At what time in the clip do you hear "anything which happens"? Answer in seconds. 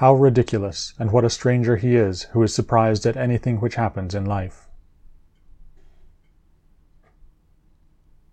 3.18-4.14